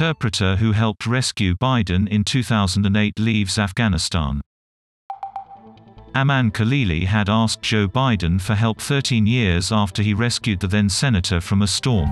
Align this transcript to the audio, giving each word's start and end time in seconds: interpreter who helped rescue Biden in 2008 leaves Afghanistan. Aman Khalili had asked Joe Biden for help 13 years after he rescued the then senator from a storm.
interpreter 0.00 0.54
who 0.54 0.70
helped 0.70 1.06
rescue 1.06 1.56
Biden 1.56 2.08
in 2.08 2.22
2008 2.22 3.18
leaves 3.18 3.58
Afghanistan. 3.58 4.40
Aman 6.14 6.52
Khalili 6.52 7.04
had 7.04 7.28
asked 7.28 7.62
Joe 7.62 7.88
Biden 7.88 8.40
for 8.40 8.54
help 8.54 8.80
13 8.80 9.26
years 9.26 9.72
after 9.72 10.00
he 10.00 10.14
rescued 10.14 10.60
the 10.60 10.68
then 10.68 10.88
senator 10.88 11.40
from 11.40 11.62
a 11.62 11.66
storm. 11.66 12.10